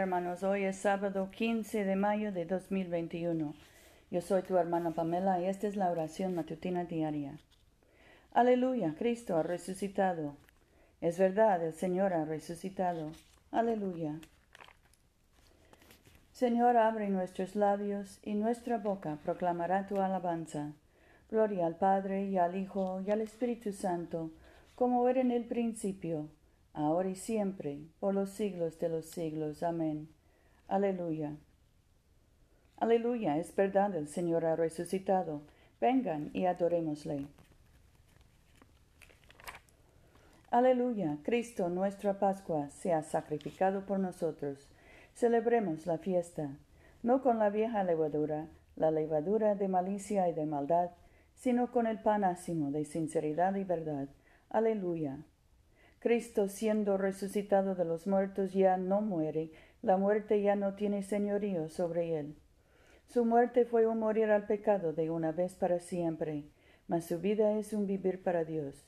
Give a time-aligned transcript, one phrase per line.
[0.00, 3.54] Hermanos, hoy es sábado 15 de mayo de 2021.
[4.10, 7.38] Yo soy tu hermana Pamela y esta es la oración matutina diaria.
[8.32, 10.36] Aleluya, Cristo ha resucitado.
[11.02, 13.12] Es verdad, el Señor ha resucitado.
[13.52, 14.18] Aleluya.
[16.32, 20.72] Señor, abre nuestros labios y nuestra boca proclamará tu alabanza.
[21.30, 24.30] Gloria al Padre y al Hijo y al Espíritu Santo,
[24.76, 26.30] como era en el principio
[26.72, 29.62] ahora y siempre, por los siglos de los siglos.
[29.62, 30.08] Amén.
[30.68, 31.36] Aleluya.
[32.78, 35.42] Aleluya, es verdad, el Señor ha resucitado.
[35.80, 37.26] Vengan y adorémosle.
[40.50, 44.68] Aleluya, Cristo nuestra Pascua se ha sacrificado por nosotros.
[45.14, 46.50] Celebremos la fiesta,
[47.02, 50.90] no con la vieja levadura, la levadura de malicia y de maldad,
[51.34, 54.08] sino con el pan ácimo de sinceridad y verdad.
[54.48, 55.18] Aleluya.
[56.00, 61.68] Cristo siendo resucitado de los muertos ya no muere, la muerte ya no tiene señorío
[61.68, 62.36] sobre él.
[63.06, 66.44] Su muerte fue un morir al pecado de una vez para siempre,
[66.88, 68.86] mas su vida es un vivir para Dios.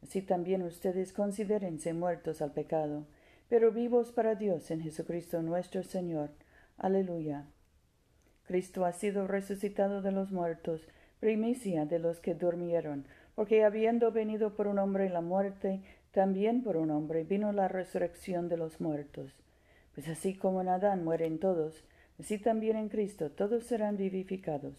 [0.00, 3.04] Así también ustedes considérense muertos al pecado,
[3.48, 6.30] pero vivos para Dios en Jesucristo nuestro Señor.
[6.76, 7.46] Aleluya.
[8.44, 10.86] Cristo ha sido resucitado de los muertos,
[11.18, 15.82] primicia de los que durmieron, porque habiendo venido por un hombre la muerte,
[16.14, 19.32] también por un hombre vino la resurrección de los muertos.
[19.94, 21.82] Pues así como en Adán mueren todos,
[22.20, 24.76] así también en Cristo todos serán vivificados.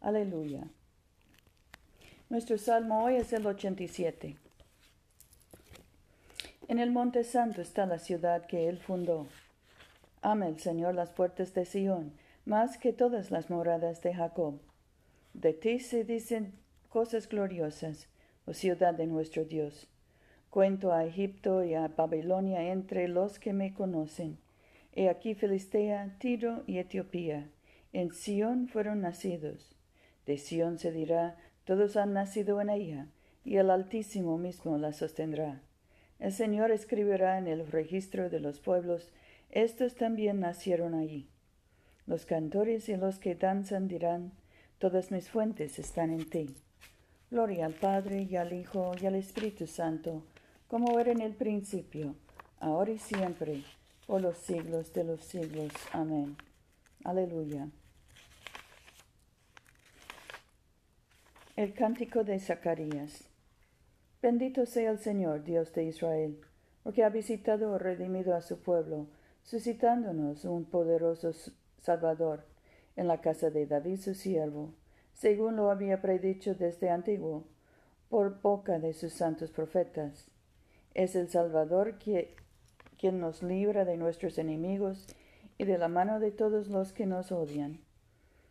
[0.00, 0.64] Aleluya.
[2.30, 4.36] Nuestro salmo hoy es el 87.
[6.68, 9.26] En el monte santo está la ciudad que él fundó.
[10.22, 12.14] Ama el Señor las puertas de Sión,
[12.46, 14.58] más que todas las moradas de Jacob.
[15.34, 16.54] De ti se dicen
[16.88, 18.08] cosas gloriosas,
[18.46, 19.86] oh ciudad de nuestro Dios.
[20.50, 24.36] Cuento a Egipto y a Babilonia entre los que me conocen.
[24.92, 27.48] He aquí Filistea, Tiro y Etiopía.
[27.92, 29.76] En Sión fueron nacidos.
[30.26, 33.06] De Sión se dirá, todos han nacido en ella,
[33.44, 35.60] y el Altísimo mismo la sostendrá.
[36.18, 39.12] El Señor escribirá en el registro de los pueblos,
[39.50, 41.28] estos también nacieron allí.
[42.06, 44.32] Los cantores y los que danzan dirán,
[44.80, 46.56] todas mis fuentes están en ti.
[47.30, 50.24] Gloria al Padre y al Hijo y al Espíritu Santo,
[50.70, 52.14] como era en el principio,
[52.60, 53.64] ahora y siempre,
[54.06, 55.72] por los siglos de los siglos.
[55.92, 56.36] Amén.
[57.02, 57.68] Aleluya.
[61.56, 63.24] El cántico de Zacarías.
[64.22, 66.40] Bendito sea el Señor, Dios de Israel,
[66.84, 69.08] porque ha visitado o redimido a su pueblo,
[69.42, 71.32] suscitándonos un poderoso
[71.78, 72.44] Salvador
[72.94, 74.72] en la casa de David su siervo,
[75.14, 77.42] según lo había predicho desde antiguo,
[78.08, 80.30] por boca de sus santos profetas
[80.94, 85.06] es el Salvador quien nos libra de nuestros enemigos
[85.58, 87.80] y de la mano de todos los que nos odian,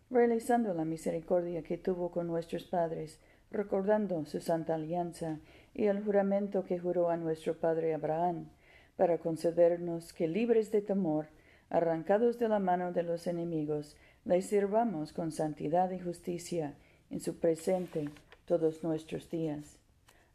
[0.09, 3.19] realizando la misericordia que tuvo con nuestros padres,
[3.51, 5.39] recordando su santa alianza
[5.73, 8.49] y el juramento que juró a nuestro padre Abraham,
[8.95, 11.27] para concedernos que libres de temor,
[11.69, 13.95] arrancados de la mano de los enemigos,
[14.25, 16.75] le sirvamos con santidad y justicia
[17.09, 18.09] en su presente
[18.45, 19.78] todos nuestros días.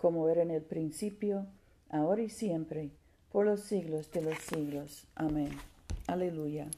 [0.00, 1.46] como era en el principio,
[1.90, 2.90] ahora y siempre,
[3.30, 5.06] por los siglos de los siglos.
[5.14, 5.50] Amén.
[6.06, 6.68] Aleluya.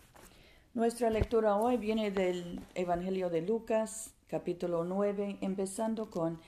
[0.75, 6.41] Nuestra lectura hoy viene del Evangelio de Lucas, capítulo 9, empezando con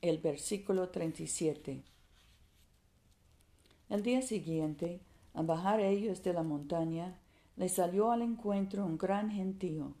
[0.00, 1.82] el versículo 37.
[3.90, 5.00] El día siguiente,
[5.34, 7.18] al bajar ellos de la montaña,
[7.56, 9.92] les salió al encuentro un gran gentío.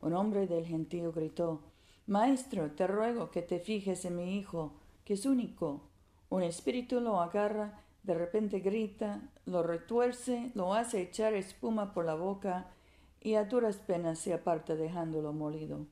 [0.00, 1.60] Un hombre del gentío gritó,
[2.06, 4.72] Maestro, te ruego que te fijes en mi hijo,
[5.06, 5.88] que es único.
[6.28, 12.16] Un espíritu lo agarra, de repente grita, lo retuerce, lo hace echar espuma por la
[12.16, 12.72] boca
[13.20, 15.86] y a duras penas se aparta dejándolo molido.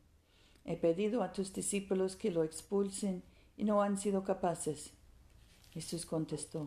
[0.65, 3.23] He pedido a tus discípulos que lo expulsen
[3.57, 4.93] y no han sido capaces.
[5.71, 6.67] Jesús contestó,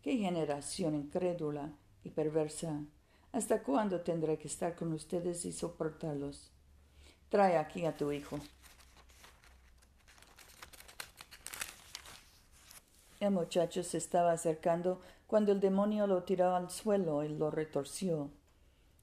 [0.00, 1.72] ¿qué generación incrédula
[2.04, 2.80] y perversa?
[3.32, 6.52] ¿Hasta cuándo tendré que estar con ustedes y soportarlos?
[7.28, 8.38] Trae aquí a tu hijo.
[13.20, 18.30] El muchacho se estaba acercando cuando el demonio lo tiró al suelo y lo retorció.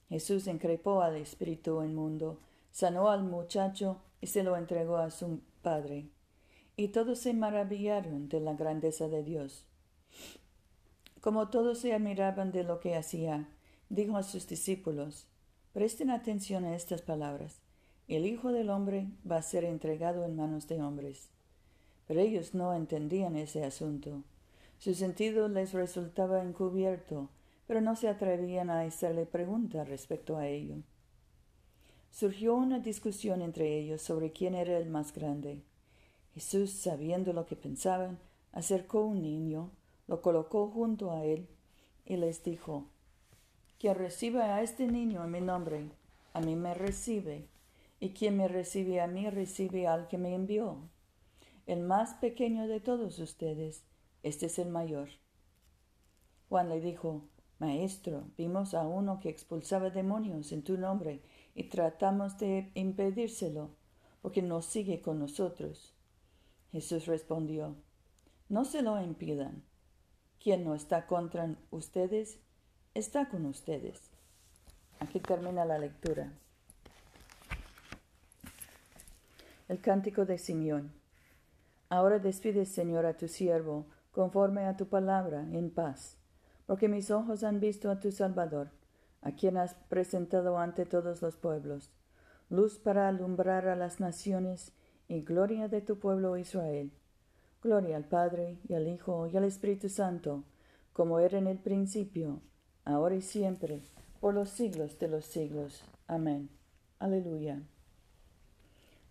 [0.09, 2.39] Jesús increpó al espíritu inmundo,
[2.71, 6.09] sanó al muchacho y se lo entregó a su padre.
[6.77, 9.65] Y todos se maravillaron de la grandeza de Dios.
[11.21, 13.49] Como todos se admiraban de lo que hacía,
[13.89, 15.27] dijo a sus discípulos,
[15.73, 17.59] Presten atención a estas palabras.
[18.07, 21.29] El Hijo del Hombre va a ser entregado en manos de hombres.
[22.07, 24.23] Pero ellos no entendían ese asunto.
[24.77, 27.29] Su sentido les resultaba encubierto,
[27.67, 30.75] pero no se atrevían a hacerle pregunta respecto a ello.
[32.11, 35.61] Surgió una discusión entre ellos sobre quién era el más grande.
[36.33, 38.19] Jesús, sabiendo lo que pensaban,
[38.51, 39.71] acercó un niño,
[40.07, 41.47] lo colocó junto a él
[42.05, 42.85] y les dijo,
[43.79, 45.89] Quien reciba a este niño en mi nombre,
[46.33, 47.47] a mí me recibe,
[47.99, 50.77] y quien me recibe a mí recibe al que me envió.
[51.65, 53.83] El más pequeño de todos ustedes,
[54.21, 55.09] este es el mayor.
[56.47, 57.27] Juan le dijo,
[57.57, 61.23] Maestro, vimos a uno que expulsaba demonios en tu nombre
[61.55, 63.71] y tratamos de impedírselo,
[64.21, 65.95] porque no sigue con nosotros.
[66.71, 67.75] Jesús respondió,
[68.47, 69.63] No se lo impidan.
[70.39, 72.37] Quien no está contra ustedes,
[72.93, 74.11] está con ustedes.
[74.99, 76.31] Aquí termina la lectura.
[79.67, 81.04] El cántico de Simeón.
[81.89, 86.17] Ahora despide, Señor, a tu siervo, conforme a tu palabra, en paz
[86.65, 88.71] porque mis ojos han visto a tu Salvador,
[89.21, 91.91] a quien has presentado ante todos los pueblos,
[92.49, 94.73] luz para alumbrar a las naciones
[95.07, 96.91] y gloria de tu pueblo Israel.
[97.61, 100.43] Gloria al Padre y al Hijo y al Espíritu Santo,
[100.93, 102.41] como era en el principio,
[102.83, 103.81] ahora y siempre,
[104.19, 105.83] por los siglos de los siglos.
[106.07, 106.49] Amén.
[106.99, 107.61] Aleluya.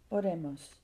[0.08, 0.83] Oremos.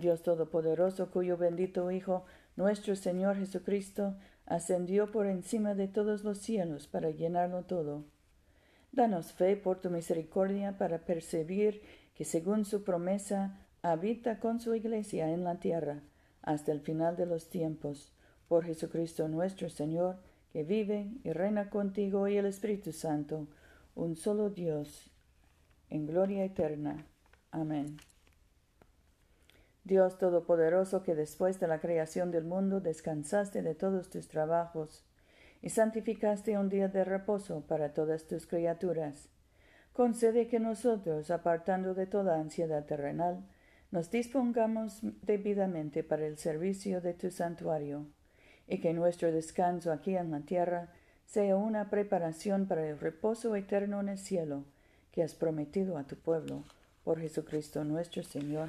[0.00, 2.24] Dios Todopoderoso, cuyo bendito Hijo
[2.56, 4.16] nuestro Señor Jesucristo
[4.46, 8.04] ascendió por encima de todos los cielos para llenarlo todo.
[8.92, 11.82] Danos fe por tu misericordia para percibir
[12.14, 16.02] que según su promesa habita con su iglesia en la tierra
[16.42, 18.12] hasta el final de los tiempos,
[18.48, 20.16] por Jesucristo nuestro Señor,
[20.52, 23.46] que vive y reina contigo y el Espíritu Santo,
[23.94, 25.10] un solo Dios,
[25.88, 27.06] en gloria eterna.
[27.52, 27.96] Amén.
[29.90, 35.04] Dios Todopoderoso, que después de la creación del mundo descansaste de todos tus trabajos
[35.62, 39.28] y santificaste un día de reposo para todas tus criaturas,
[39.92, 43.44] concede que nosotros, apartando de toda ansiedad terrenal,
[43.90, 48.06] nos dispongamos debidamente para el servicio de tu santuario,
[48.68, 50.92] y que nuestro descanso aquí en la tierra
[51.26, 54.66] sea una preparación para el reposo eterno en el cielo
[55.10, 56.62] que has prometido a tu pueblo,
[57.02, 58.68] por Jesucristo nuestro Señor.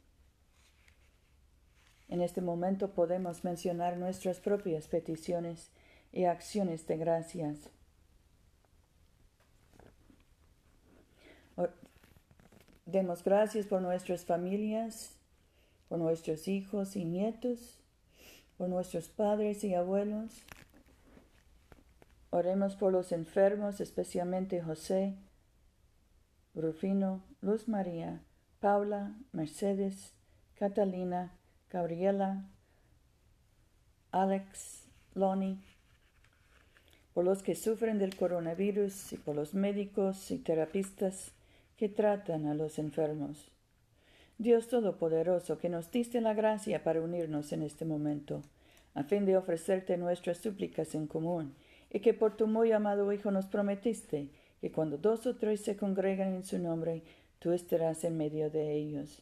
[2.11, 5.71] En este momento podemos mencionar nuestras propias peticiones
[6.11, 7.69] y acciones de gracias.
[12.85, 15.15] Demos gracias por nuestras familias,
[15.87, 17.79] por nuestros hijos y nietos,
[18.57, 20.43] por nuestros padres y abuelos.
[22.29, 25.15] Oremos por los enfermos, especialmente José,
[26.55, 28.21] Rufino, Luz María,
[28.59, 30.11] Paula, Mercedes,
[30.55, 31.37] Catalina,
[31.71, 32.49] Gabriela,
[34.11, 34.83] Alex,
[35.15, 35.57] Lonnie,
[37.13, 41.31] por los que sufren del coronavirus y por los médicos y terapistas
[41.77, 43.49] que tratan a los enfermos.
[44.37, 48.41] Dios Todopoderoso, que nos diste la gracia para unirnos en este momento,
[48.93, 51.55] a fin de ofrecerte nuestras súplicas en común,
[51.89, 54.27] y que por tu muy amado Hijo nos prometiste
[54.59, 57.03] que cuando dos o tres se congregan en su nombre,
[57.39, 59.21] tú estarás en medio de ellos.